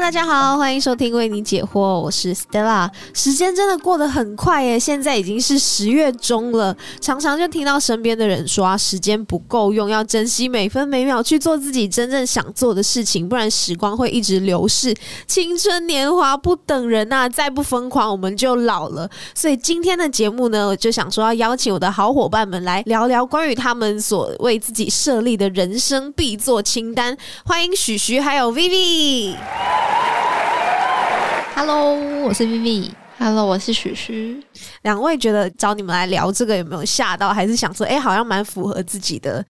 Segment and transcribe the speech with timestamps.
[0.00, 2.90] 大家好，欢迎收听为你解惑，我是 Stella。
[3.14, 6.76] 时间真的过得很快耶，现在已经是十月中了。
[7.00, 14.94] 常常就听到身边的人说啊，时间不够用，要珍惜每分每秒去做自己真正想做的事情，不然时光会一直流逝。
[15.26, 19.08] 青春年华不等人呐，再不疯狂我们就老了。
[19.34, 27.16] 所以今天的节目呢，我就想说要邀请我的好伙伴们来聊聊关于他们所为自己设立的人生必做清单。
[27.46, 29.34] 欢迎许徐还有 Vivi。
[31.56, 31.94] Hello，
[32.24, 32.90] 我是 Vivi。
[33.16, 34.44] Hello，我是许许。
[34.82, 37.32] 两位觉得找你们来聊这个有没有吓到？
[37.32, 39.44] 还是想说，哎，好像蛮符合自己的？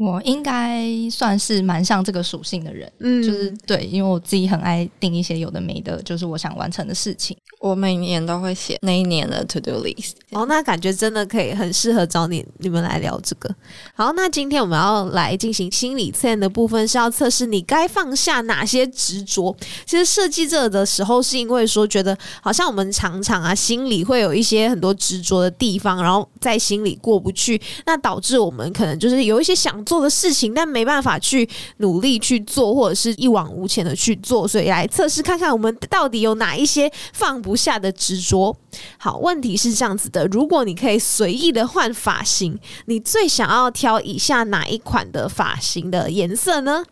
[0.00, 7.36] 我应该算是蛮像这个属性的人，嗯，就是对，因为我自己很爱定一些有的没的，就是我想完成的事情。
[7.60, 10.12] 我每年都会写那一年的 to do list。
[10.30, 13.54] 哦，那感觉真的可以很适合找你你们来聊这个。
[13.94, 19.54] 好，那今天我们要来进行心理测验的部分，是要测试你该放下哪些执着。
[19.84, 29.84] 其实设计这的时候，是因为说觉得好像我们常常啊心里会有一些很多执着的地方，然后在心里过不去，那导致我们可能就是有一些想。
[29.90, 38.56] 做的事情，但没办法去努力去做，或者是一往无前的去做，所以来测试看看我们到底有哪一些放不下的执着。
[38.98, 46.84] 好，问题是这样子的：如果你可以随意的换发型，你最想要挑以下哪一款的发型的颜色呢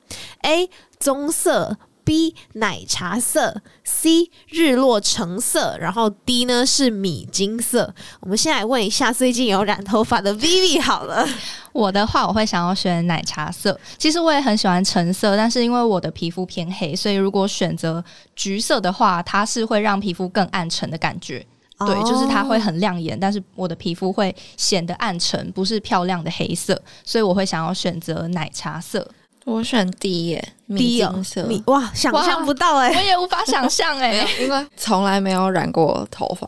[0.43, 0.69] ？A.
[0.99, 1.79] 棕色。
[2.09, 7.95] B 奶茶色，C 日落橙色，然后 D 呢是米金色。
[8.21, 11.27] 我们先来问一下最近有染头发的 Vivi 好了。
[11.73, 13.79] 我的话，我会想要选奶茶色。
[13.97, 18.05] 其实我也很喜欢橙色，但是因为我的皮肤偏黑，所以如果选择
[18.37, 21.45] 橘色的话，它是会让皮肤更暗沉的感觉。
[21.87, 29.09] 对，就是它会很亮眼，但是我的皮肤会显得暗沉，不是漂亮的黑色，所以我会想要选择奶茶色。
[29.49, 36.47] 我选 D 耶，米金色，哇，想象不到哎，我也无法想象哎， 因为从来没有染过头发。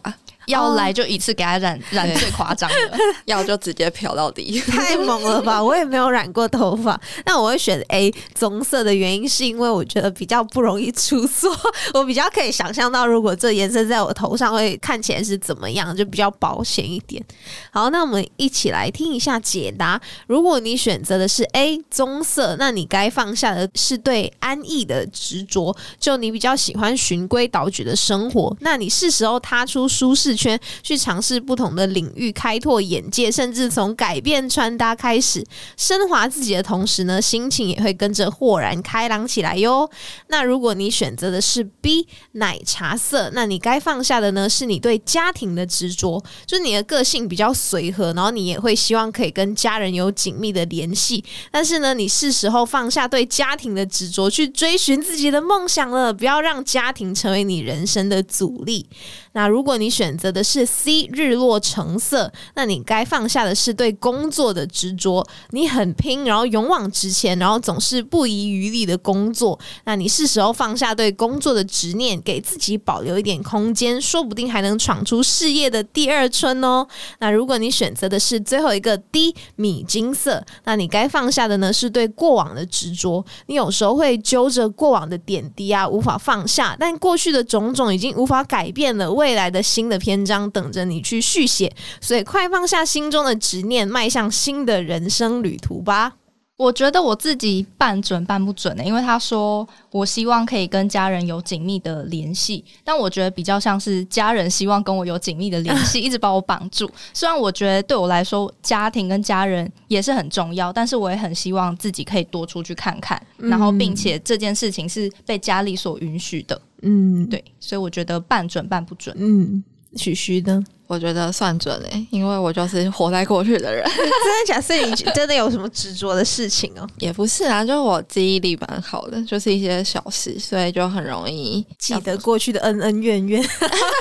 [0.50, 5.62] 要来就一次给他染染最夸张的， 要就直接漂到底，太猛了吧！
[5.64, 11.50] 我也没有染过头发，那我会选 A 棕色的原因是因为我觉得比较不容易出错，
[11.94, 17.24] 我比较可以想象到如果这颜色在我头上会看起来是怎么样，就比较保险一点。
[17.70, 20.00] 好，那我们一起来听一下解答。
[20.26, 30.30] 如果你选择的是 A 棕色，那你该放下的是对安逸的执着，就你比较喜欢循规蹈矩的生活，那你是时候踏出舒适。
[30.40, 35.44] 圈去尝试不同的领域，开拓眼界，甚至从改变穿搭开始，
[35.76, 39.90] 升华自己的同时呢，心情也会跟着豁然开朗起来哟。
[40.28, 51.22] 那如果你选择的是 B 奶茶色，那你该放下的呢，是你对家庭的执着，就是你的个性比较随和，然后你也会希望可以跟家人有紧密的联系。
[51.50, 58.86] 但是呢，你是时候放下对家庭的执着，去追寻自己的梦想了，不要让家庭成为你人生的阻力。
[59.32, 65.26] 那如果你选择的是 C 日落橙色，那你该放下的是对工作的执着。
[65.52, 69.58] 你很拼，然后勇往直前，然后总是不遗余力的工作。
[69.84, 76.86] 那你是时候放下对工作的执念，给自己保留一点空间，说不定还能闯出事业的第二春哦。
[77.20, 83.24] 那如果你选择的是最后一个 D 米金色，那你该放下的呢是对过往的执着。
[83.46, 89.10] 你有时候会揪着过往的点滴啊，无法放下，但过去的种种已经无法改变了。
[89.10, 96.16] 未来的新的篇章等着你去续写，所以快放下心中的执念，迈向新的人生旅途吧。
[96.56, 106.90] 我觉得我自己半准半不准的，因为他说我希望可以跟家人有紧密的联系，但我觉得比较像是家人希望跟我有紧密的联系， 一直把我绑住。
[107.14, 116.60] 虽然我觉得对我来说，家庭跟家人也是很重要，但是我也很希望自己可以多出去看看，然后并且这件事情是被家里所允许的。
[116.82, 119.16] 嗯，对，所以我觉得半准半不准。
[119.18, 119.62] 嗯，
[119.96, 120.62] 许虚的。
[120.86, 123.84] 我觉得算准诶，因为我就是活在过去的人。
[123.94, 124.60] 真的假？
[124.60, 126.84] 所以你真的有什么执着的事情哦？
[126.98, 133.40] 也不是啊，就是我记忆力蛮好的，就是一些小事，所以就很容易记得过去的恩恩怨怨，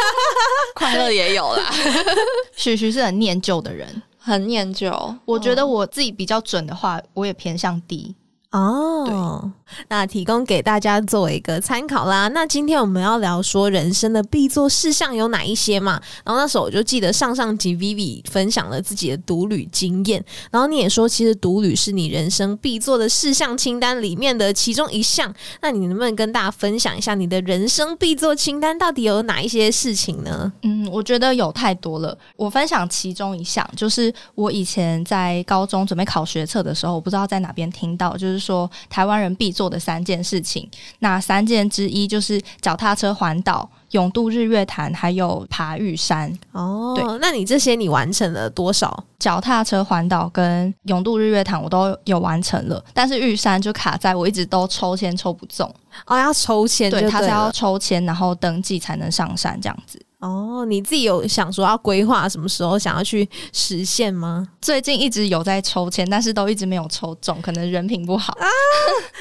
[0.73, 1.71] 快乐也有啦。
[2.57, 5.15] 许徐是很念旧的人，很念旧。
[5.25, 8.15] 我觉得我自己比较准的话，我也偏向低。
[8.51, 9.51] 哦，
[9.89, 12.27] 那提供给大家作为一个参考啦。
[12.29, 16.01] 那今天我们要聊说人生的必做事项有哪一些嘛？
[16.25, 25.31] 然后那时候我就记得上上集 Vivi 分享了自己的独旅经验，然后你也说其实独旅是你人生必做的事项清单里面的其中一项。
[25.61, 30.51] 那你能不能跟大家分享一下你的人生必做清单到底有哪一些事情呢？
[30.63, 32.17] 嗯，我觉得有太多了。
[32.35, 38.38] 我分享其中一项，就是我以前在高中准备考学测的时候，我不知道在哪边听到，就是。
[38.39, 40.69] 就是说台湾人必做的三件事情。
[40.99, 46.31] 那三件之一就是脚踏车环岛、永渡日月潭，还有爬玉山。
[46.53, 49.03] 哦，对那你这些你完成了多少？
[49.19, 55.69] 脚踏车环岛跟永渡日月潭我都有完成了，但是玉山就卡在我一直都抽签抽不中。
[56.05, 60.01] 哦，要抽签对，他是要抽签，然后登记才能上山这样子。
[60.19, 64.45] 哦，你自己有想说要规划什么时候想要去实现吗？
[64.61, 68.45] 最近一直有在抽签，但是都一直没有抽中，可能人品不好啊。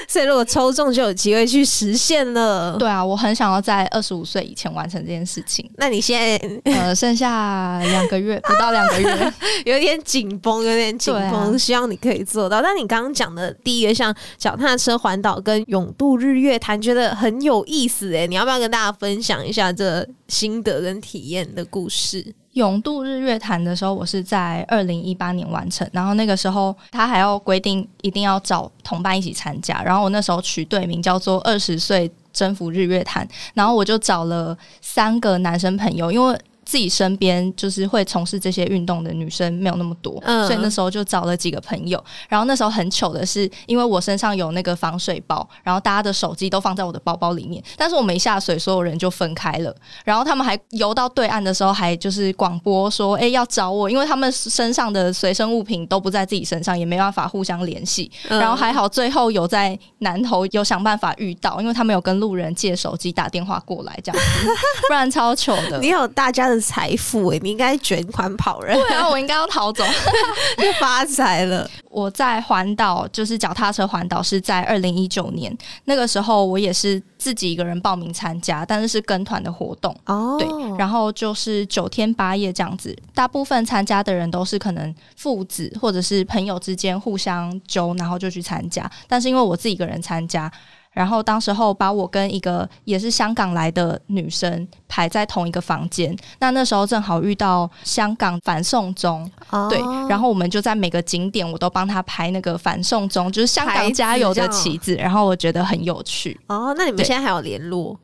[0.09, 2.75] 所以如果抽中就有机会去实现了。
[2.77, 5.69] 对啊，我很想要在二十五岁以前完成这件事情。
[5.77, 9.33] 那你现在呃，剩下两个月，不到两个月。
[9.63, 12.61] 有点紧绷，有点紧绷，啊希望你可以做到。
[12.61, 22.33] 但你刚刚讲的第一个，像脚踏车环岛跟永渡日月潭，觉得很有意思诶，你要不要跟大家分享一下这心得跟体验的故事？
[22.53, 36.39] 永渡日月潭的时候，我是在二零一八年完成，然后那个时候他还要规定一定要找同伴一起参加，然后我那时候取队名叫做“二十岁征服日月潭”，然后我就找了三个男生朋友，因为。
[36.69, 42.03] 自己身边就是会从事这些运动的女生没有那么多，嗯所以那时候就找了几个朋友。
[42.27, 49.75] 然后那时候很糗的是，因为我身上有那个防水包，然后大家的手机都放在我的包包里面，但是我们一下水，所有人就分开了。
[50.05, 58.11] 然后他们还游到对岸的时候，还就是广播说：“哎、要找我，因为他们身上的随身物品都不在自己身上，也没办法互相联系。
[58.27, 64.47] 嗯然后还好最后有在南头有想办法遇到，因为他们有跟路人借手机打电话过来，这样子，
[64.87, 65.87] 不然超糗的你。
[65.89, 69.83] 有大家的财富诶，你应该卷款跑人，对啊，我应该要逃走。
[70.57, 71.69] 就发财了。
[71.89, 79.95] 我在环岛，就是脚踏车环岛，是在二零一九年那个时候，我也是自己一个人报名参加，但是是跟团的活动。
[80.05, 88.89] 哦，对，然后就是九天八夜这样子，大部分参加的人都是可能父子或者是朋友之间互相揪，然后就去参加。
[89.07, 90.51] 但是因为我自己一个人参加，
[90.99, 99.79] 然后当时候把我跟一个也是香港来的女生排在同一个房间，那那时候正好遇到香港反送中，哦对，
[100.09, 106.37] 然后我们就在每个景点我都帮她拍那个反送中，就是香港加油的旗子，然后我觉得很有趣。
[106.47, 107.97] 哦，那你们对现在还有联络？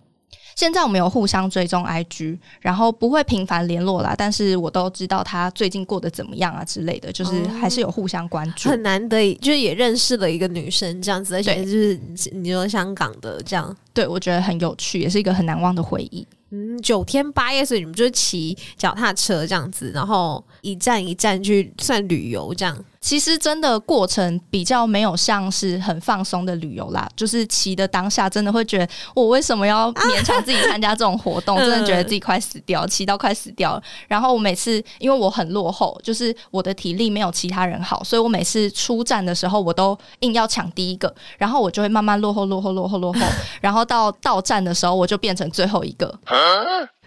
[0.55, 8.69] 现在我们有互相追踪 IG，然后不会频繁联络啦，但是我都知道他最近过得怎么样啊之类的，就是哦还是有互相关注。
[8.69, 11.99] 很难得，就是也认识了一个女生这样子，而且就是
[12.31, 16.25] 你说香港的这样，对我觉得很有趣，也是一个很难忘的回忆。
[16.51, 22.77] 嗯，九天八夜，所以你们就骑脚踏车这样子，然后一站一站去算旅游这样。
[23.05, 33.83] 其实真的过程比较没有像是很放松的旅游啦，就是骑的当下真的会觉得我为什么要勉强 自己参加这种活动，真的觉得自己快死掉，骑到快死掉了。
[34.07, 43.19] 然后我每次因为我很落后，就是我的体力没有其他人好，所以我每次出站的时候我都硬要抢第一个，然后我就会慢慢落后、落后、落后、落后，
[43.61, 46.11] 然后到到站的时候我就变成最后一个。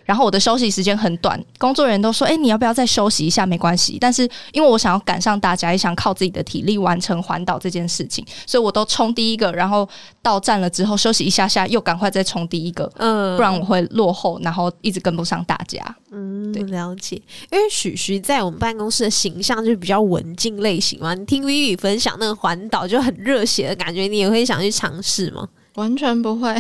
[0.09, 3.45] 然后我的休息时间很短，工作人员都说：“哎、你要不要再休息一下？
[3.45, 4.23] 没关系。”但是
[4.53, 9.87] 因为我想要赶上大家，也想靠自己的体力完成环岛这件事情，所以我都冲第一个，然后
[10.23, 15.79] 到站了之后休息一下下，又赶快再冲第一个，嗯不然我会落后，然后一直跟不上大家。
[16.11, 17.21] 嗯对了解。
[17.53, 25.47] 因为许许在我们办公室的形象就是比较文静类型嘛，你听 Vivi 分享那个环岛就很热血的感觉，你也会想去尝试吗？
[25.75, 26.55] 完全不会，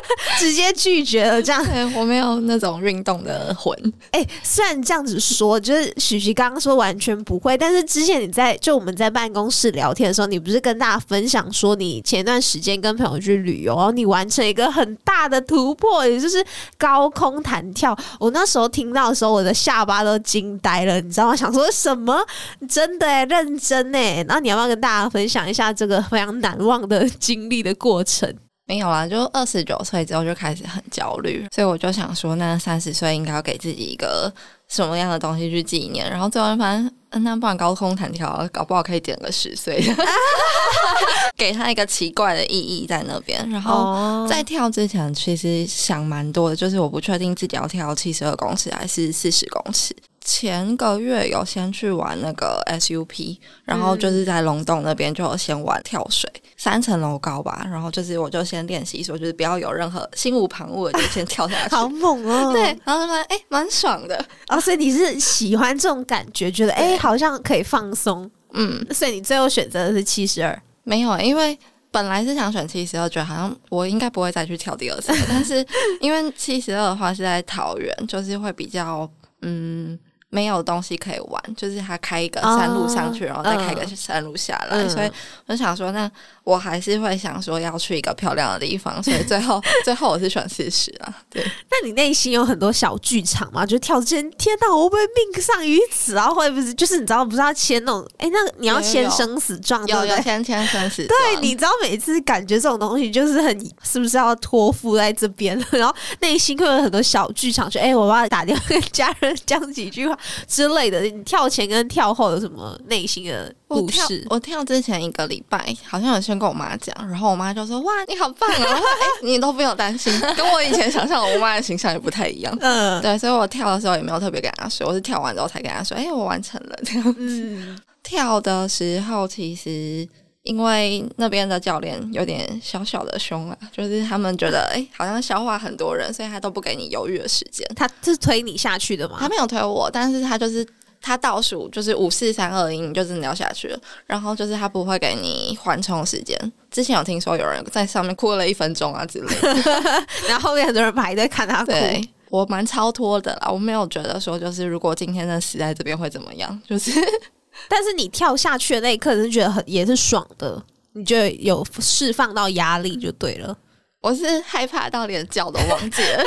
[0.38, 1.64] 直接拒绝了这样。
[1.64, 3.74] 对我没有那种运动的魂。
[4.12, 16.44] 哎、虽然这样子说，就是许许刚刚说完全不会，但是之前你在就我们在办公室聊天的时候，你不是跟大家分享说你前段时间跟朋友去旅游，然后你完成一个很大的突破，也就是
[16.76, 17.96] 高空弹跳。
[18.18, 21.36] 我那时候听到的时候，我的下巴都惊呆了，你知道吗？
[21.36, 22.24] 想说什么？
[22.68, 24.24] 真的哎、认真哎。
[24.26, 28.32] 然后你要不要跟大家分享一下这个非常难忘的经历的过程？
[28.68, 34.30] 没有啦，就二十九岁之后就开始很焦虑，所以我就想说，那三十岁应该要给自己一个
[34.68, 36.08] 什么样的东西去纪念？
[36.10, 39.82] 然后最后发现，嗯，那不然高空弹跳，搞不好可以减个十岁，
[41.34, 43.48] 给他一个奇怪的意义在那边。
[43.48, 49.96] 然后哦在跳之前，其实想蛮多的，就是我不确定自己要跳七十二公尺还是四十公尺。
[50.22, 61.74] 前个月有先去玩那个 SUP，然后就是在龙洞那边就有先玩跳水，三层楼高吧，然后就是我就先练习说，就是不要有任何心无旁骛的就先跳下去。
[61.74, 62.52] 好猛哦！
[62.52, 64.22] 对，然后就发现哎，蛮、爽的。
[64.50, 70.60] 哦，所以你是喜欢这种感觉，觉得哎、对好像可以放松，嗯，所以你最后选择的是七十二。
[70.82, 71.56] 没有，因为
[71.92, 75.64] 本来是想选七十二，觉得好像我应该不会再去跳第二次，但是
[76.02, 79.08] 因为七十二的话是在桃园，就是会比较
[79.42, 79.98] 嗯
[80.30, 85.10] 没有东西可以玩，就是他开一个山路上去，然后再开个山路下来，嗯所以
[85.46, 86.10] 我就想说，那
[86.48, 93.66] 我还是会想说要去一个漂亮的地方，所以 最后最后我是选四十啊，对，那你内心有很多小剧场吗？
[93.66, 96.26] 就跳之前，天哪，我会不会命丧于此啊？
[96.30, 98.08] 会不会就是你知道不是要签那种？
[98.16, 100.16] 哎、那你要签生死状，对有不对？
[100.16, 111.02] 有签签生死对，你知道每次感觉这种东西就是很是不是要托付在这边， 然后内心会有很多小剧场，就哎、我要打电话跟家人 讲几句话之类的。
[111.02, 114.26] 你跳前跟跳后有什么内心的故事？
[114.30, 118.64] 我跳之前一个礼拜，好像有先跟我妈讲，然后我妈就说：“哇，你好棒哦！
[118.64, 130.08] 哎、你都不用担心，跟我以前想象我妈的形象也不太一样。”嗯对，所以我跳的时候也没有特别跟她说，我是跳完之后才跟她说：“哎、我完成了。”这样嗯， 跳的时候，其实
[130.44, 137.66] 因为那边的教练有点小小的凶啊，就是他们觉得哎、好像消化很多人，所以他都不给你犹豫的时间。
[137.76, 139.16] 他是推你下去的吗？
[139.20, 140.66] 他没有推我，但是他就是
[141.00, 143.78] 他倒数就是五四三二一，你就真的要下去了。
[144.06, 146.36] 然后就是他不会给你缓冲时间。
[146.70, 149.54] 之前有听说有人在上面哭了一分钟啊之类的，
[150.28, 151.72] 然后后面很多人排队看他哭。
[151.72, 152.08] 对。
[152.30, 156.90] 我蛮超脱的啦，我没有觉得说就是如果今天真的死在这边会怎么样，就是
[157.70, 160.62] 但是你跳下去的那一刻，是觉得很也是爽的，
[160.92, 163.56] 你就有释放到压力就对了。
[164.00, 166.22] 我是害怕到连叫都忘记了。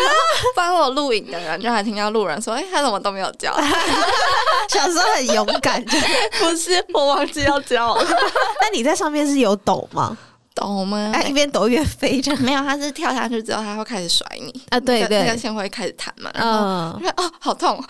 [0.56, 3.56] 帮我录影的人就还听到路人说：“哎、他怎么都没有叫？”
[4.70, 5.98] 小时候很勇敢，就
[6.40, 8.04] 不是我忘记要叫了，
[8.62, 10.18] 那你在上面是有抖吗？
[10.56, 11.12] 懂吗？
[11.14, 12.40] 哎，一边抖一边飞这样。
[12.44, 17.84] 没有，他是跳下去之后，他会开始甩你啊对对那对个线会开始弹嘛，然后嗯我觉得哦，好痛，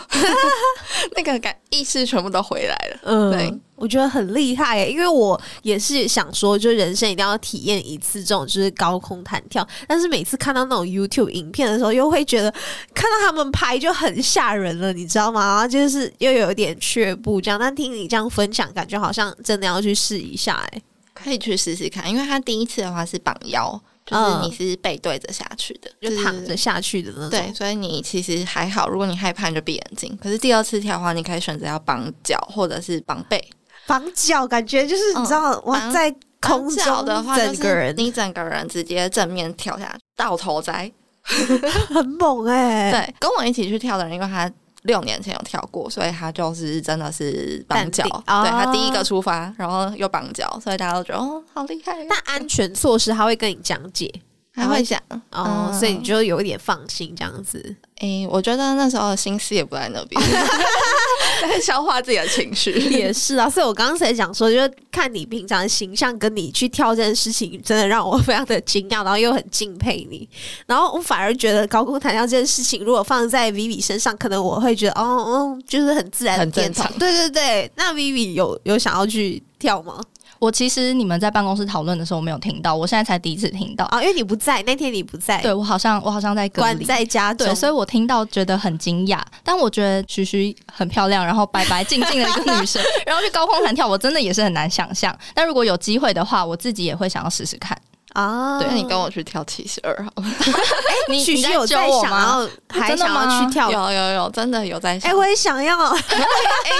[1.15, 3.00] 那个感意识全部都回来了。
[3.03, 12.51] 嗯，对，我觉得很厉害耶，因为我也是想说，就人生一定要体验一次这种就是高空弹跳，但是每次看到那种 YouTube 影片的时候，又会觉得
[12.94, 15.41] 看到他们拍就很吓人了，你知道吗？
[15.41, 20.82] 然后就是又有一点却步这样，但听你这样分享，感觉好像真的要去试一下，哎，
[21.24, 26.58] 可以去试试看，因为他第一次的话是绑腰，就是嗯你是背对着下去的，就躺着。
[26.58, 27.30] 下去的那种。
[27.30, 28.90] 对，所以你其实还好。
[28.90, 30.18] 如果你害怕，你就闭眼睛。
[30.22, 33.44] 可是第二次跳的话，你可以选择要绑脚或者是绑背。
[33.88, 40.92] 绑脚感觉就是你知道，哇，绑在空脚中的话，就是整个人你整个人直接正面跳下去，倒头栽。
[41.94, 44.51] 很猛哎、对，跟我一起去跳的人，因为他
[44.84, 48.04] 六年前有跳过，所以他就是真的是绑脚。
[48.28, 52.04] 哦对他第一个出发，然后又绑脚，所以大家都觉得哦，好厉害。
[52.06, 54.12] 那安全措施他会跟你讲解
[54.53, 55.00] 还会讲
[55.31, 57.75] 哦，嗯所以你就有一点放心这样子。
[58.01, 60.20] 诶、我觉得那时候的心思也不在那边，
[61.41, 62.72] 在消化自己的情绪。
[62.89, 70.27] 也是啊，所以我刚刚才讲说，就是看你平常的形象跟你去跳这件事情，真的让我非常的惊讶，然后又很敬佩你。
[70.65, 80.01] 然后我反而觉得高空弹跳这件事情，如果放在 Vivi 身上，可能我会觉得哦，哦，就是很自然的很正常对对对，那 Vivi 有有想要去跳吗？
[80.41, 83.86] 我其实你们在办公室讨论的时候我没有听到，我现在才第一次听到。
[83.86, 86.83] 啊，因为你不在那天，你不在，对我好像我好像在隔关离。
[86.83, 95.15] 在家中，对，所以我听到觉得很惊讶，但我觉得徐徐很漂亮，然后白白净净的一个女生， 然后去高空弹跳，我真的也是很难想象。
[95.36, 97.77] 但如果有机会的话，我自己也会想要试试看。
[98.13, 100.27] 啊，对，那你跟我去跳七十二好了。
[101.10, 101.89] 你许你在揪许有在？
[102.01, 103.72] 想要，还想要去跳？
[103.72, 105.10] 有有有，真的有在想。
[105.12, 105.98] 哎、我也想要 哎，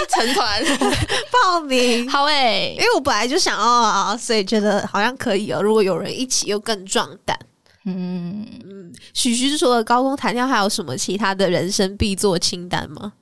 [0.08, 0.62] 成团
[1.32, 2.08] 报名。
[2.10, 5.62] 好诶、因为我本来就想要啊，所以觉得好像可以哦。
[5.62, 7.38] 如果有人一起，又更壮胆。
[7.84, 13.12] 嗯，许许除了高空弹跳，还有什么其他的人生必做清单吗？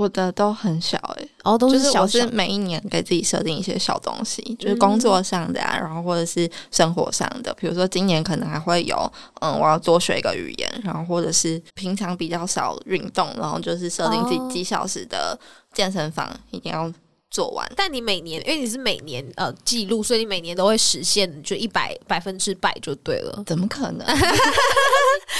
[0.00, 8.96] 我的都很小哎、哦，都就是是小是每一年给自己设定一些小东西，就是工作上的啊，然后或者是生活上的，比如说今年可能还会有，
[9.42, 14.48] 嗯，我要多学一个语言，然后或者是平常比较少运动，然后就是设定自己哦。
[14.50, 15.38] 几小时的
[15.74, 16.90] 健身房一定要
[17.30, 17.70] 做完。
[17.76, 23.42] 但你每年，因为你是每年呃记录，所以你每年都会实现就一百百分之百就对了。
[23.46, 24.04] 怎么可能？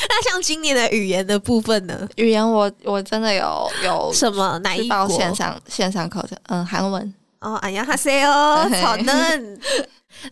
[0.08, 2.08] 那像今年的语言的部分呢？
[2.16, 4.96] 语言我我真的有有什么哪一国？
[4.96, 7.14] 报线上线上课程，嗯，韩文。
[7.40, 9.60] 哦，哎呀哈塞哦， 嘿草嫩。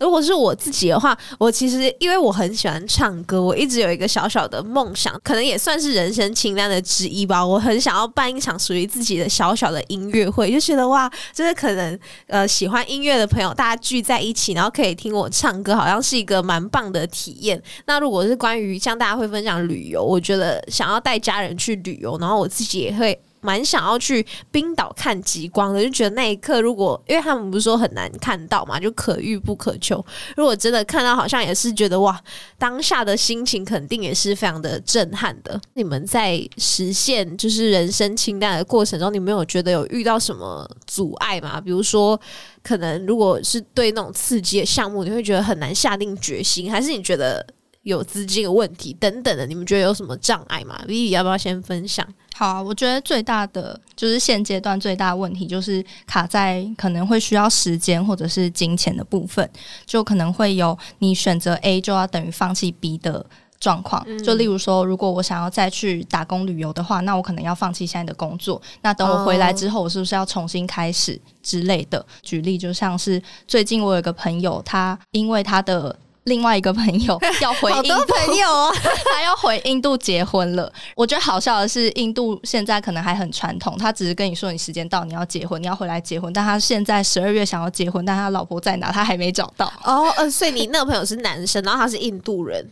[0.01, 7.45] 如果是我自己的话，我其实因为我很喜欢唱歌，我一直有一个小小的梦想，可能也算是人生清单的之一吧。
[7.45, 17.63] 我很想要办一场属于自己的小小的音乐会，就觉得哇，就是可能呃喜欢音乐的朋友大家聚在一起，然后可以听我唱歌，好像是一个蛮棒的体验。
[17.87, 30.05] 那如果是关于像大家会分享旅游，我觉得想要带家人去旅游，然后我自己也会蛮想要去冰岛看极光的，就觉得那一刻如果因为他们不是说很难看到嘛，就可遇不可求。
[30.37, 32.21] 如果真的看到，好像也是觉得哇，
[32.59, 35.61] 当下的心情肯定也是非常的震撼的。
[35.75, 41.61] 你们在实现就是人生清单的过程中，你们有觉得有遇到什么阻碍吗？
[41.61, 42.19] 比如说，
[42.63, 47.47] 可能如果是对那种刺激的项目，你会觉得很难下定决心，还是你觉得？
[47.89, 52.07] 有资金的问题等等的，你们觉得有什么障碍吗？Vivi 要不要先分享？
[52.35, 59.49] 好啊，我觉得最大的就是现阶段最大的问题就是卡在可能会需要时间或者是金钱的部分，
[59.87, 63.25] 就可能会有你选择 A 就要等于放弃 B 的
[63.59, 64.07] 状况。
[64.23, 68.61] 就例如说，如果我想要再去打工旅游的话，那我可能要放弃现在的工作。
[68.83, 72.05] 那等我回来之后，我是不是要重新开始之类的？
[72.23, 78.73] 举例就像是最近我有个朋友，他因为他的另外一个朋友 要回印度，朋友哦，
[79.13, 80.73] 他要回印度结婚了。
[80.95, 86.33] 我觉得好笑的是，印度现在可能还很传统，他只是跟你说你时间到，你要结婚，你要回来结婚。
[86.33, 88.93] 但他现在十二月想要结婚，但他老婆在哪？
[88.93, 89.73] 他还没找到。
[89.83, 92.65] 哦，呃，所以你那个朋友是男生，然后他是印度人，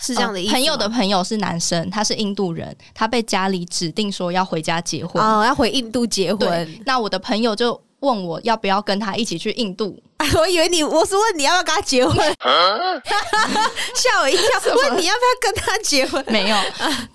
[0.00, 0.52] 是这样的意思。
[0.52, 6.80] 朋友的朋友是男生，他是印度人，他被家里指定说要回家结婚，哦，要回印度结婚。
[6.84, 9.98] 那我的朋友就问我要不要跟他一起去印度。
[10.38, 12.14] 我以为你，我是问你要不要跟他结婚，
[13.94, 14.46] 吓我一跳。
[14.74, 16.22] 问你要不要跟他结婚？
[16.28, 16.56] 没有。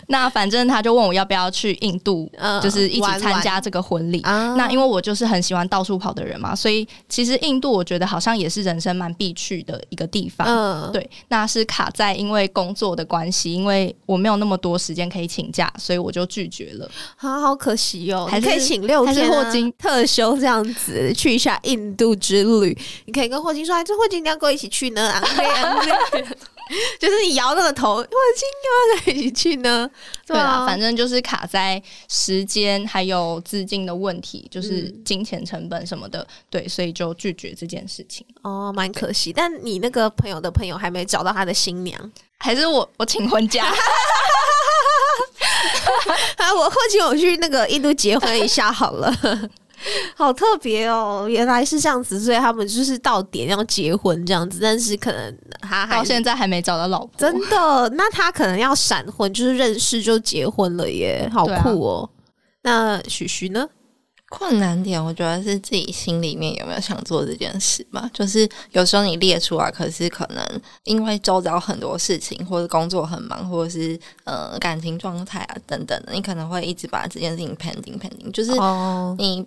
[0.08, 2.30] 那反正他就问我要不要去印度，
[2.62, 4.22] 就是一起参加这个婚礼。
[4.22, 10.48] 那因为我就是很喜欢到处跑的人嘛，所以其实印度我觉得好像也是人生蛮必去的一个地方。
[10.48, 11.08] 嗯，对。
[11.28, 16.90] 那是卡在因为工作的关系，因为我没有那么多时间可以请假，所以我就拒绝了。
[17.18, 22.78] 啊，好可惜哦，还可以请六天霍金特休这样子去一下印度之旅。
[23.06, 25.14] 你可以跟霍金说：“这霍金你要跟我一起去呢。”
[27.00, 29.88] 就是你摇那个头，霍金要不要一起去呢？
[30.26, 36.26] 对啊，反正就是卡在时间还有资金的问题，就是金钱成本什么的。
[36.50, 38.26] 对，所以就拒绝这件事情。
[38.42, 39.32] 哦，蛮可惜。
[39.32, 43.68] 但你那个朋友的朋友还没找到他的新娘，还是我我请婚假？
[46.38, 49.14] 啊，我霍金我去那个印度结婚一下好了。
[50.16, 57.90] 好特别哦，原来是这样子，所以他们就是到点要结婚这样子，但是可能他到现在还没找到老婆，真的？
[57.96, 62.10] 那他可能要闪婚，就是认识就结婚了耶，好酷哦！
[62.64, 63.68] 那许徐呢？
[64.28, 68.10] 困难点，我觉得是自己心里面有没有想做这件事吧。
[68.12, 70.44] 就是有时候你列出来，可是可能
[70.84, 78.52] 因为周遭很多事情，或者工作很忙，或者是呃感情状态啊等等的，你可能会一直把这件事情 pending pending，就是
[79.18, 79.46] 你。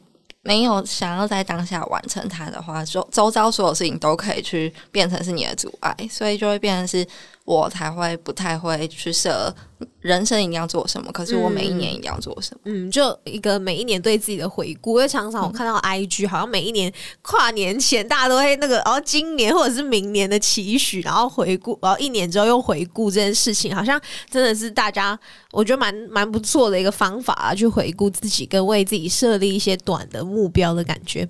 [0.48, 7.06] 没有想要在当下完成它的话，周周遭所有事情都可以去变成是你的阻碍，所以就会变成是
[7.44, 9.54] 我才会不太会去设。
[10.00, 11.10] 人生一定要做什么？
[11.12, 12.60] 可是我每一年一定要做什么？
[12.64, 14.98] 嗯，就一个每一年对自己的回顾。
[14.98, 25.18] 因为常常我看到 IG，好像每一年跨年前，大家都会那个，然后今年或者是明年的期许，然后回顾，然后一年之后又回顾这件事情，好像真的是大家
[25.52, 31.28] 我觉得蛮蛮不错的一个方法啊，去回顾自己跟为自己设立一些短的目标的感觉。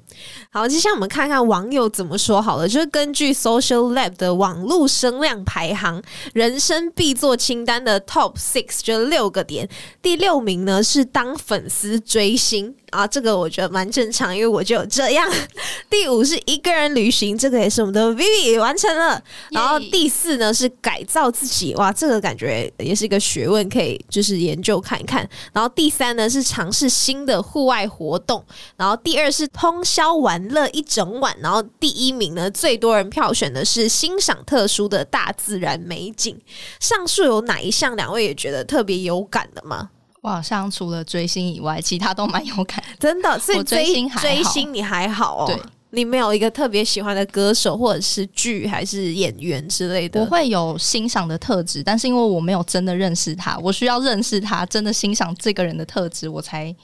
[0.50, 8.37] 好，接下来我们看看网友怎么说好了，就是根据 Social Lab 的网络声量排行，人生必做清单的 Top。
[8.38, 9.68] Six 就六个点，
[10.00, 12.74] 第六名呢是当粉丝追星。
[12.90, 15.30] 啊，这个我觉得蛮正常，因为我就这样。
[15.90, 19.22] 第五是一个人旅行，这个也是我们的 Vivi 完成了。
[19.50, 25.28] 然后第四呢是改造自己，哇，这个感觉也是一个学问，可以就是研究看一看。
[25.52, 28.44] 然后第三呢是尝试新的户外活动。
[28.76, 31.36] 然后第二是通宵玩乐一整晚。
[31.40, 36.38] 然后第一名呢最多人票选的是欣赏特殊的大自然美景。
[36.80, 39.90] 上述有哪一项两位也觉得特别有感的吗？
[40.22, 43.36] 我好像除了追星以外，其他都蛮有感，真的。
[43.40, 45.56] 所以追星还好追星你还好哦，对，
[45.90, 50.20] 你没有一个特别喜欢的歌手或者是剧还是演员之类的。
[50.20, 56.74] 我会有欣赏的特质，但是因为我没有真的认识他，我需要认识他，真的欣赏这个人的特质，我才。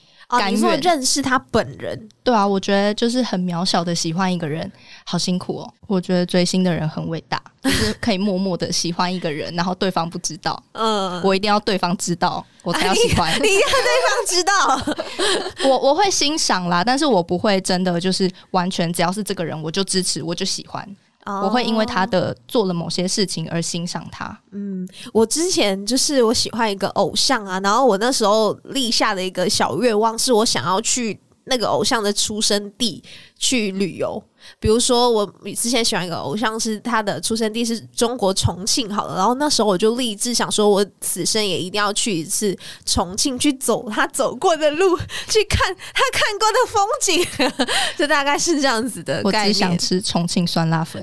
[0.48, 2.08] 你说认识他本人？
[2.24, 4.68] 对啊，我觉得就是很渺小的喜欢一个人，
[5.04, 5.74] 好辛苦哦。
[5.86, 10.60] 我觉得追星的人很伟大，就是可以默默的喜欢一个人，然后对方不知道。
[10.72, 13.30] 嗯， 我一定要对方知道，我才要喜欢。
[13.40, 20.96] 你要对方知道，我我会欣赏啦，但是我不会真的就是完全只要是这个人我就支持，我就喜欢。
[21.26, 24.38] 我会因为他的做了某些事情而欣赏他。
[24.52, 33.02] 嗯，我之前就是我喜欢一个偶像啊，然后我那时候立下的一个小愿望是我想要去那个偶像的出生地
[33.38, 34.22] 去旅游。
[34.60, 35.26] 比如说，我
[35.56, 42.54] 之前喜欢一个偶像，是他的出生地是中国重庆，好了，然后那时候我就立志想说，我此生也一定要去一次
[42.84, 49.54] 重庆，去走他走过的路，去看他看过的风景， 就大概是这样子的我概念。
[49.54, 51.02] 只想吃重庆酸辣粉。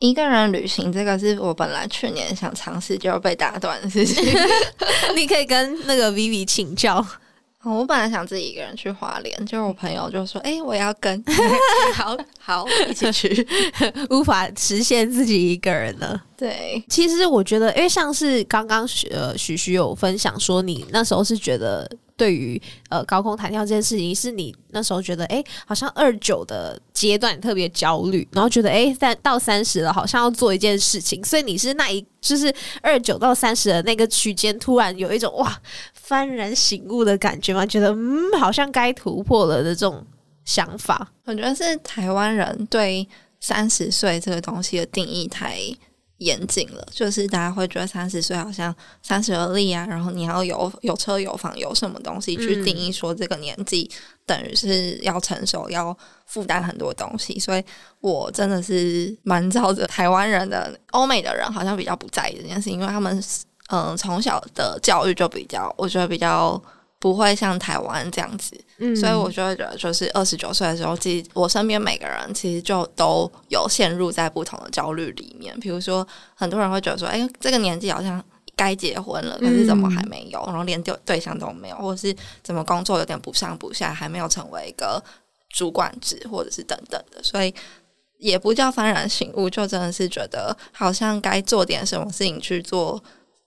[0.00, 4.24] 一个人旅行，这个是我本来去年想尝试就被打断的事情。
[5.14, 7.06] 你可以跟那个 Vivi 请教。
[7.62, 11.22] 哦我本来想自己一个人去华联，就我朋友就说：“哎、我要跟，
[11.92, 13.46] 好好一起去。
[14.08, 35.54] 无法实现自己一个人了。”对，其实我觉得，因为像是刚刚许呃许许有分享说，你那时候是觉得对于呃高空弹跳这件事情，是你那时候觉得哎、诶好像二九的阶段特别焦虑，然后觉得哎三到三十了，好像要做一件事情，所以你是那一就是二九到三十的那个区间，突然有一种哇
[36.10, 37.64] 幡然醒悟的感觉吗？
[37.64, 40.04] 觉得嗯好像该突破了的这种
[40.44, 41.12] 想法。
[41.24, 45.56] 我觉得是台湾人对三十岁这个东西的定义太
[46.18, 53.90] 严谨了，就是大家会觉得三十岁好像三十而立啊，然后你要有有车有房有什么东西去定义说这个年纪
[54.26, 55.96] 等于是要成熟，要
[56.26, 57.64] 负担很多东西，所以
[58.00, 63.22] 我真的是蛮照着台湾人的，欧美的人好像比较不在意这件事，因为他们
[63.70, 66.62] 嗯从小的教育就比较，我觉得比较。
[67.02, 75.58] 不会像台湾这样子，嗯所以我就会觉得，就是二十九岁的时候，其实我身边每个人其实就都有陷入在不同的焦虑里面。
[75.60, 78.22] 比如说，很多人会觉得说，哎，这个年纪好像
[78.54, 80.44] 该结婚了，可是怎么还没有？
[80.48, 85.02] 然后连对对象都没有，或者是怎么工作有点不上不下，还没有成为一个
[85.48, 87.54] 主管职，或者是等等的，所以。
[88.18, 93.02] 也不叫幡然醒悟，就真的是觉得好像该做点什么事情去做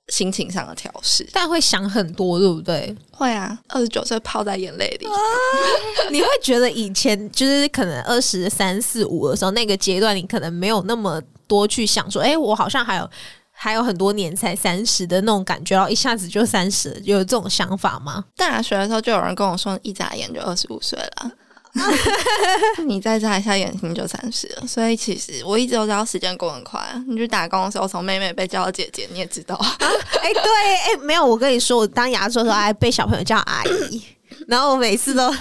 [0.07, 1.27] 心情上的调试。
[1.31, 2.95] 但会想很多，对不对？
[3.11, 5.07] 会啊，二十九岁泡在眼泪里，
[6.11, 13.09] 你会觉得以前就是可能二十三四五的时候那个阶段，你可能没有那么多去想说，哎、我好像还有
[13.51, 18.25] 还有很多年才三十的那种感觉，然后一下子就三十，有这种想法吗？
[18.35, 21.31] 大学的时候就有人跟我说，一眨眼就二十五岁了。
[22.85, 26.79] 你再眨一下眼睛就三十了，所以其实我一直都知道时间过很快。
[27.07, 29.55] 你去打工的时候，从妹妹被叫到姐姐，你也知道。
[29.59, 34.01] 哎、对，哎、没有，我跟你说，我当牙医的时候还被小朋友叫阿姨，
[34.47, 35.33] 然后我每次都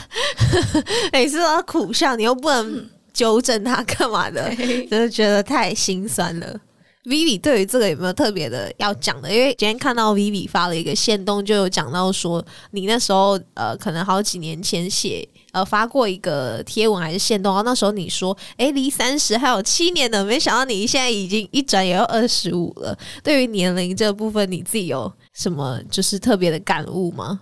[1.12, 4.54] 每次都要苦笑，你又不能纠正他干嘛的，
[4.90, 6.60] 就是觉得太心酸了。
[7.04, 9.28] Vivi 对于这个有没有特别的要讲的？
[9.28, 22.98] 因为今天看到 Vivi 发了一个线动，就有讲到说，你那时候呃，可能好几年前写呃发过一个贴文还是线动，然后那时候你说，诶，离三十还有七年呢，没想到你现在已经一转也要二十五了。
[23.22, 27.40] 对于年龄这部分，你自己有什么就是特别的感悟吗？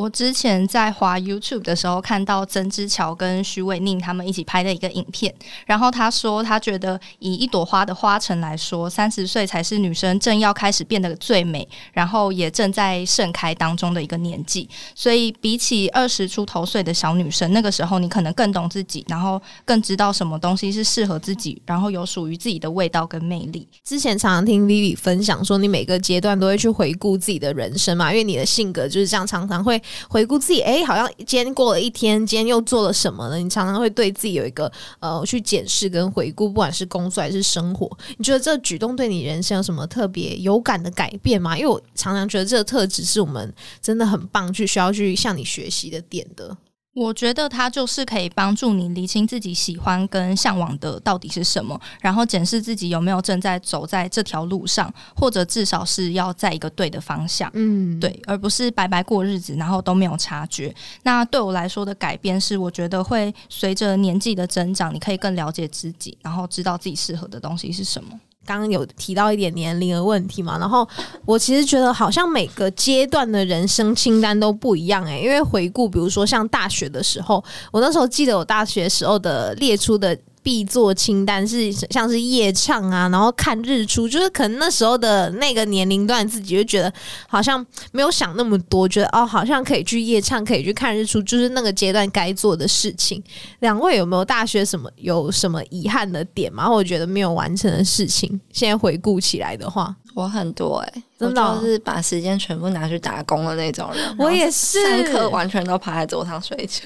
[0.00, 5.34] 我之前在滑 YouTube 的时候看到曾之乔跟徐伟宁他们一起拍的一个影片，
[5.66, 14.66] 然后他说他觉得以一朵花的花程来说，三十岁才是女生正要开始变得最美，然后也正在盛开当中的一个年纪。
[14.94, 23.68] 所以比起二十出头岁的小女生，那个时候你可能更懂自己，然后更知道什么东西是适合自己，然后有属于自己的味道跟魅力。
[23.84, 29.78] 之前常常听 Vivi 分享说，你每个阶段都会去回顾自己的人生嘛，因为你的性格就是这样，常常会
[30.08, 33.36] 回顾自己，诶，好像今天过了一天，今天又做了什么呢？
[33.36, 41.56] 你常常会对自己有一个呃去检视跟回顾，不管是工作还是生活，你觉得这举动对你人生有什么特别有感的改变吗？
[41.56, 46.56] 因为我常常觉得这个特质是我们真的很棒，去需要去向你学习的点的。
[46.92, 57.48] 我觉得它就是可以帮助你理清自己喜欢跟向往的到底是什么，然后检视自己有没有正在走在这条路上，或者至少是要在一个对的方向。
[57.54, 60.74] 嗯，对，而不是白白过日子，然后都没有察觉。
[61.04, 68.18] 那对我来说的改变是，我觉得会随着年纪的增长，你可以更了解自己，然后知道自己适合的东西是什么。
[68.46, 70.88] 刚刚有提到一点年龄的问题嘛，然后
[71.24, 80.16] 我其实觉得好像每个阶段的人生清单都不一样诶、因为回顾，比如说像大学的时候，我那时候记得我大学时候的列出的。
[80.42, 86.92] 必做清单是像是夜唱啊，然后看日出，就是可能那时候的那个年龄段自己就觉得
[87.28, 93.22] 好像没有想那么多，觉得哦好像可以去夜唱，可以去看日出，就是那个阶段该做的事情。
[93.60, 96.68] 两位有没有大学什么有什么遗憾的点吗？
[96.68, 98.40] 或者觉得没有完成的事情？
[98.52, 104.16] 现在回顾起来的话，我很多哎、真的哦我就是把时间全部拿去打工的那种人。
[104.18, 106.82] 我也是上课完全都趴在桌上睡觉。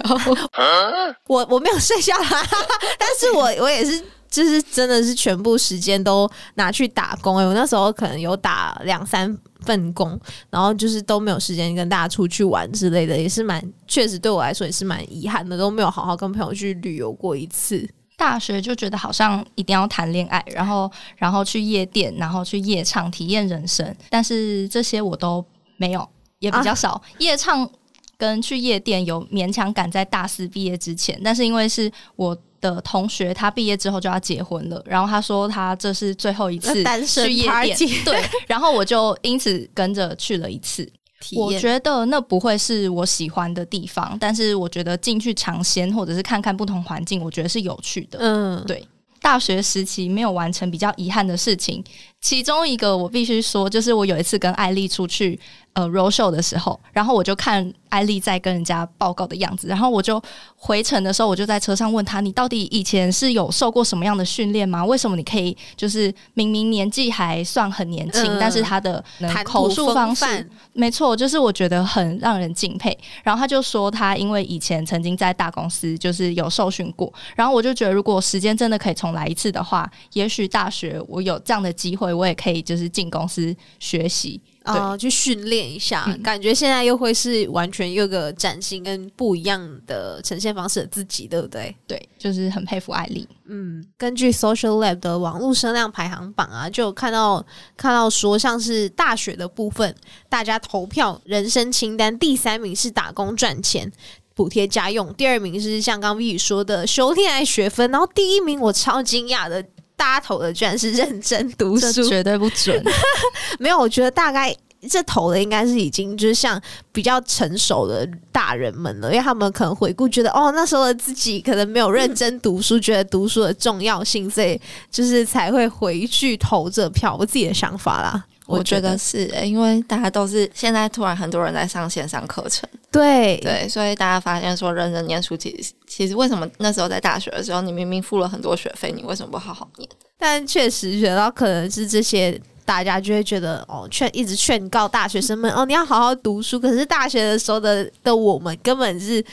[1.27, 2.29] 我我没有睡下来，
[2.99, 4.03] 但是我我也是。
[4.31, 10.19] 就是真的是全部时间都拿去打工哎、我那时候可能有打两三份工，
[10.51, 17.89] 然后就是都没有时间跟大家出去玩之类的，也是蛮确实对我来说也是蛮遗憾的，都没有好好跟朋友去旅游过一次。
[18.17, 25.45] 大学就觉得好像一定要谈恋爱，然后然后去夜店，然后去夜唱体验人生，但是这些我都
[25.77, 27.01] 没有，也比较少。
[27.19, 27.69] 夜唱
[28.17, 36.73] 跟去夜店有勉强赶在大四毕业之前，但是因为是我的同学，他毕业之后就要结婚了，然后他说他这是最后一次
[37.05, 40.91] 去夜店，对，然后我就因此跟着去了一次。
[41.33, 48.19] 我觉得那不会是我喜欢的地方，但是我觉得进去尝鲜或者是看看不同环境，我觉得是有趣的。
[48.21, 48.87] 嗯，对，
[49.21, 51.83] 大学时期没有完成比较遗憾的事情，
[52.25, 55.39] 其中一个我必须说，就是我有一次跟艾丽出去。
[55.75, 60.23] 呃，road show 的时候，然后我就看艾丽在跟人家报告的样子，然后我就
[60.55, 64.87] 回程的时候，我就在车上问他：“你到底以前是有受过什么样的训练吗？
[64.87, 69.05] 为什么你可以就是明明年纪还算很年轻，但是他的
[69.45, 84.41] 口述方式，没错，就是我觉得很让人敬佩。”然后他就说他因为以前曾经在大公司就是有受训过，然后我就觉得如果时间真的可以重来一次的话，也许大学我有这样的机会，我也可以就是进公司学习。
[84.65, 91.77] 啊，去训练一下，感觉现在又会是完全又个崭新跟不一样的呈现方式的自己，对不对？
[91.87, 93.29] 对，就是很佩服艾丽。
[93.45, 97.45] 嗯，根据 Social Lab 的网络声量排行榜啊，就看到
[97.77, 99.95] 看到说，像是大学的部分，
[100.31, 103.93] 大家投票人生清单，第三名是打工赚钱
[104.35, 109.63] 补贴家用，第二名是像刚 V 说的修恋爱学分，然后第一名我超惊讶的。
[109.97, 112.83] 大家投的居然是认真读书，绝对不准。
[113.59, 114.55] 没有，我觉得大概
[114.89, 116.61] 这投的应该是已经就是像
[116.93, 127.17] 比较成熟的大人们了，因为他们可能回顾觉得哦，那时候的自己可能没有认真读书，觉得读书的重要性，所以就是才会回去投这票。
[127.19, 128.25] 我自己的想法啦。
[128.47, 139.89] 我觉得是，因为大家都是现在突然很多人在上线上课程，对对，所以大家发现说认真念书，其实其实为什么那时候在大学的时候，你明明付了很多学费，你为什么不好好念？
[140.19, 146.61] 但确实觉得可能是这些大家就会觉得哦，劝一直劝告大学生们哦，你要好好读书。
[146.61, 149.25] 可是大学的时候的的我们根本是，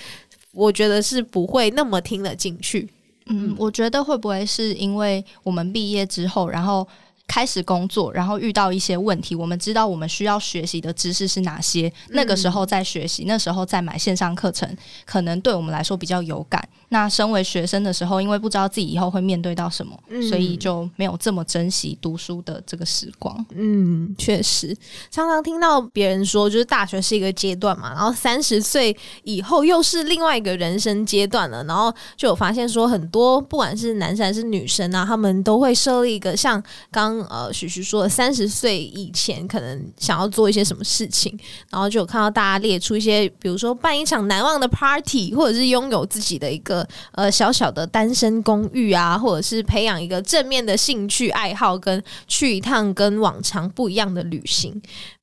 [0.53, 2.89] 我觉得是不会那么听得进去。
[3.25, 6.87] 嗯，我觉得会不会是因为我们毕业之后，然后。
[7.27, 11.91] 开始工作，然后遇到一些问题，我们知道我们需要学习的知识是哪些。
[12.09, 14.69] 那个时候在学习，那时候在买线上课程，
[15.05, 16.61] 可能对我们来说比较有感。
[16.89, 23.45] 那身为学生的时候，因为不知道自己以后会面对到什么，所以就没有这么珍惜读书的这个时光。
[23.55, 24.75] 嗯，确实，
[25.09, 31.63] 常常听到别人说，就是大学是一个阶段嘛，然后三十岁以后又是另外一个人生阶段了。
[31.63, 37.20] 然后就有发现说，很多不管是男生还是女生啊，他们都会设立一个像刚。
[37.29, 41.37] 呃，许许说三十岁以前可能想要做一些什么事情，
[41.69, 54.81] 然后就有看到大家列出一些，比如说办一场难忘的 party，或者是拥有自己的一个呃小小的单身公寓啊，或者是培养一个正面的兴趣爱好，跟去一趟跟往常不一样的旅行。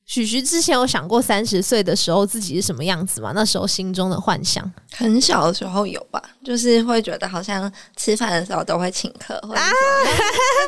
[0.08, 3.30] 许许之前有想过三十岁的时候自己是什么样子吗？
[3.34, 9.70] 那时候心中的幻想，很小的时候有吧，就是会觉得好像吃饭的时候都会请客，啊，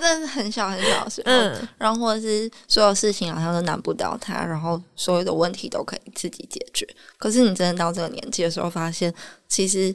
[0.03, 6.87] 真的很小很小的时候，然后或者是所有事情好像都难不倒他，然后所有的问题都可以自己解决。
[7.17, 9.13] 可是你真的到这个年纪的时候，发现
[9.49, 9.95] 其实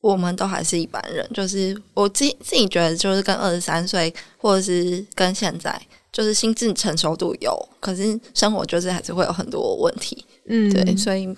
[0.00, 5.78] 我们都还是一般人，就是我自己自己觉得，就是跟二十三岁或者是跟现在。
[6.16, 11.28] 就是心智成熟度有，可是生活就是还是会有很多问题，嗯，对，所以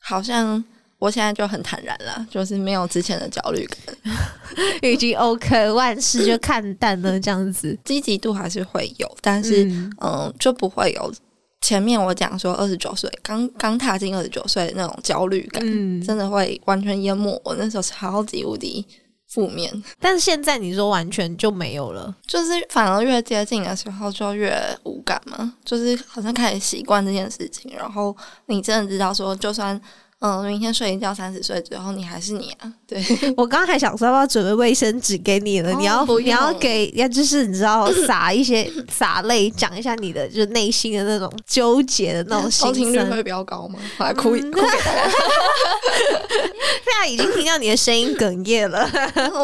[0.00, 0.62] 好像
[1.00, 4.14] 我现在就很坦然了，就是没有之前的焦虑感，
[4.80, 9.64] 已经 OK，万事就看淡了，这样子，积极度还是会有，但是
[10.00, 11.12] 嗯，就不会有
[11.60, 15.60] 前面我讲说二十九岁刚刚踏进二十九岁那种焦虑感，
[16.00, 18.86] 真的会完全淹没我那时候超级无敌。
[19.32, 28.14] 负面，但是现在你说完全就没有了，就是反而越接近的时候就越无感嘛，就是好像开始习惯这件事情，然后
[28.46, 29.80] 你真的知道说，就算。
[30.24, 32.72] 嗯，明天睡一觉，三十岁之后你还是你啊？
[32.86, 33.02] 对
[33.36, 43.80] 我刚刚还想说要不要准备卫生纸给你了，你要你要给要就是你知道 撒一些撒泪，讲一下你的就内心的那种纠结的那种心情率会比较高吗？
[43.98, 45.10] 来哭 哭给大家。
[46.84, 48.88] 现在已经听到你的声音哽咽了，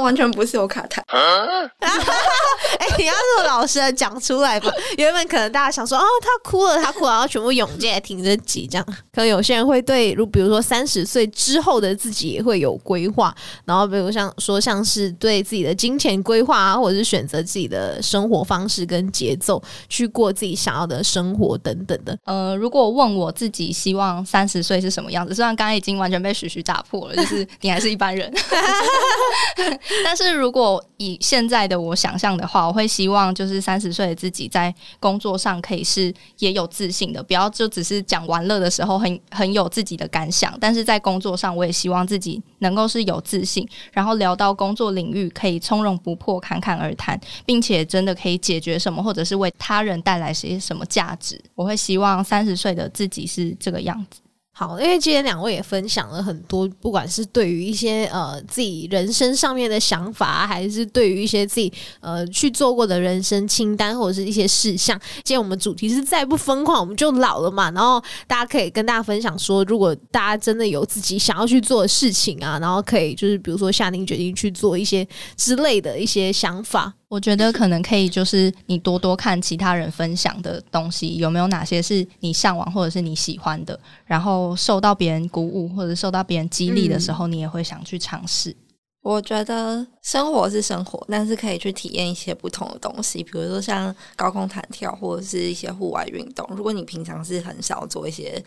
[0.00, 1.00] 完全不是有卡痰。
[1.08, 4.70] 哎，你要这么老实的讲出来吧。
[4.96, 8.86] 原本可能大家想说哦，他哭了，他哭了，然后全部涌进来听着挤这样。
[8.86, 10.62] 可能有些人会对，如比如说。
[10.68, 22.18] 三十岁之后的自己也会有规划，然后比如像说像是对自己的金钱规划啊，或者是选择自己的生活方式跟节奏，去过自己想要的生活等等的。
[22.24, 28.30] 呃，如果问我自己希望三十岁是什么样子，虽然刚刚已经完全被徐徐打破了，就是你还是一般人，
[30.04, 51.40] 但是如果以现在的我想象的话，我会希望就是三十岁的自己在工作上可以是也有自信的，不要就只是讲玩乐的时候很很有自己的感想，但是在工作上我也希望自己能够是有自信，然后聊到工作领域可以从容不迫、侃侃而谈，并且真的可以解决什么，或者是为他人带来些什么价值。
[51.54, 54.20] 我会希望三十岁的自己是这个样子。
[54.58, 65.00] 好，因为今天两位也分享了很多，不管是对于一些呃自己人生上面的想法，还是对于一些自己呃去做过的人生清单或者是一些事项。
[65.22, 76.97] 今天我们主题是再不疯狂我们就老了嘛，然后大家可以跟大家分享说，如果大家真的有自己想要去做的事情啊，然后可以就是比如说下定决心去做一些之类的一些想法。
[77.08, 88.54] 我觉得可能可以，就是你多多看其他人分享的东西，有没有哪些是你向往或者是你喜欢的，然后受到别人鼓舞或者受到别人激励的时候，你也会想去尝试。
[89.00, 96.46] 我觉得生活是生活，但是可以去体验一些不同的东西，比如说像高空弹跳或者是一些户外运动。
[96.54, 98.44] 如果你平常是很少做一些，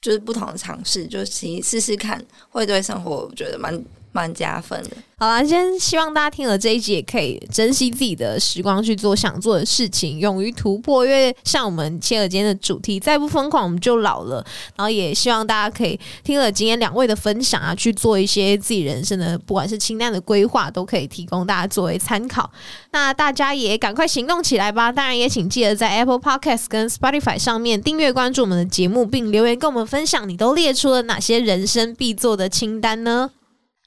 [0.00, 3.78] 就是不同的尝试，就其实试试看，会对生活我觉得蛮。
[4.12, 4.90] 蛮加分的。
[5.18, 11.04] 好啦，今天希望大家听了这一集也可以珍惜自己的时光，去做想做的事情，勇于突破。
[11.04, 14.42] 因为像我们切尔间的主题，再不疯狂我们就老了。
[14.76, 22.50] 然后也希望大家可以听了今天两位的分享啊，去做一些自己人生的，不管是清单的规划，都可以提供大家作为参考。
[22.92, 24.90] 那大家也赶快行动起来吧！
[24.90, 33.32] 当然也请记得在 Apple Podcast 跟 Spotify 上面订阅关注我们的节目，并留言跟我们分享你都列出了哪些人生必做的清单呢？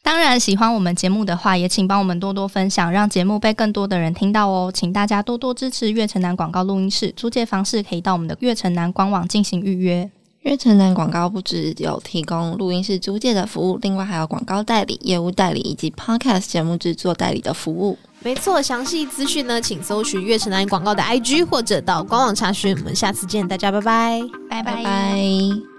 [0.03, 4.69] 当然，喜欢我们节目的话，也请帮我们多多分享，让节目被更多的人听到哦。
[4.71, 10.11] 请大家多多支持月城南广告录音室，租借方式可以到我们的月城南官网进行预约。
[10.41, 17.97] 月城南广告不只有提供录音室租借的服务，另外还有广告代理、业务代理以及 Podcast 节目制作代理的服务。
[18.19, 22.75] 没错，详细资讯呢，请搜寻月城南广告的 IG 或者到官网查询。
[22.77, 25.72] 我们下次见，大家拜拜，拜拜拜。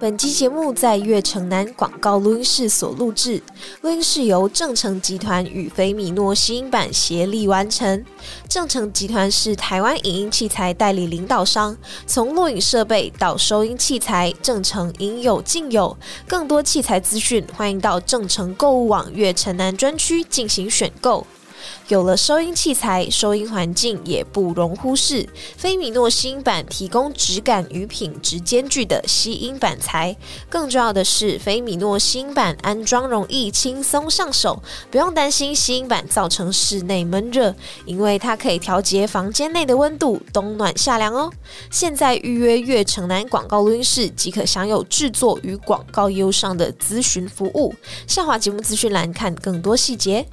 [0.00, 3.42] 本期节目在悦城南广告录音室所录制，
[3.80, 8.04] 录音室由正成集团与菲米诺吸音版协力完成。
[8.48, 15.96] 正成集团是台湾影音器材代理领导商，从录影设备到收音器材，正成应有尽有。
[16.28, 21.26] 更多器材资讯，欢迎到正成购物网悦城南专区进行选购。
[21.88, 25.28] 有了收音器材，收音环境也不容忽视。
[25.56, 30.16] 菲米诺吸音板提供质感与品质兼具的吸音板材，
[30.48, 37.54] 更重要的是，菲米诺吸音板安装容易、轻松上手，不用担心吸音板造成室内闷热，
[37.86, 41.32] 因为它可以调节房间内的温度，冬暖夏凉哦。
[41.70, 47.74] 现在预约悦城南广告录音室即可享有制作与广告业务上的咨询服务。
[48.06, 50.26] 下滑节目资讯栏看更多细节。